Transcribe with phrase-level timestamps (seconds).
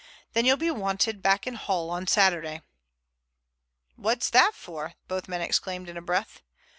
[0.33, 2.63] Then you'll be wanted back in Hull on Saturday."
[3.97, 6.41] "What's that for?" both men exclaimed in a breath.